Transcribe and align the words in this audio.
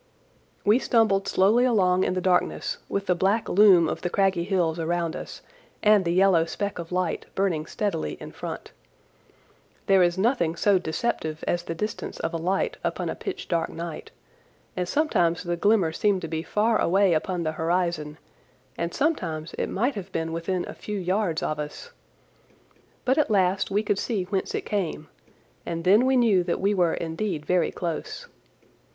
We 0.65 0.79
stumbled 0.79 1.27
slowly 1.27 1.63
along 1.63 2.05
in 2.05 2.15
the 2.15 2.21
darkness, 2.21 2.79
with 2.89 3.05
the 3.05 3.13
black 3.13 3.47
loom 3.47 3.87
of 3.87 4.01
the 4.01 4.09
craggy 4.09 4.43
hills 4.45 4.79
around 4.79 5.15
us, 5.15 5.43
and 5.83 6.03
the 6.03 6.11
yellow 6.11 6.45
speck 6.45 6.79
of 6.79 6.91
light 6.91 7.27
burning 7.35 7.67
steadily 7.67 8.13
in 8.19 8.31
front. 8.31 8.71
There 9.85 10.01
is 10.01 10.17
nothing 10.17 10.55
so 10.55 10.79
deceptive 10.79 11.43
as 11.47 11.61
the 11.61 11.75
distance 11.75 12.19
of 12.19 12.33
a 12.33 12.37
light 12.37 12.77
upon 12.83 13.09
a 13.09 13.15
pitch 13.15 13.47
dark 13.47 13.69
night, 13.69 14.09
and 14.75 14.87
sometimes 14.89 15.43
the 15.43 15.55
glimmer 15.55 15.91
seemed 15.91 16.23
to 16.23 16.27
be 16.27 16.41
far 16.41 16.79
away 16.81 17.13
upon 17.13 17.43
the 17.43 17.51
horizon 17.51 18.17
and 18.79 18.95
sometimes 18.95 19.53
it 19.59 19.69
might 19.69 19.93
have 19.93 20.11
been 20.11 20.31
within 20.31 20.65
a 20.67 20.73
few 20.73 20.97
yards 20.97 21.43
of 21.43 21.59
us. 21.59 21.91
But 23.05 23.19
at 23.19 23.29
last 23.29 23.69
we 23.69 23.83
could 23.83 23.99
see 23.99 24.23
whence 24.23 24.55
it 24.55 24.65
came, 24.65 25.09
and 25.63 25.83
then 25.83 26.07
we 26.07 26.17
knew 26.17 26.43
that 26.45 26.59
we 26.59 26.73
were 26.73 26.95
indeed 26.95 27.45
very 27.45 27.69
close. 27.69 28.25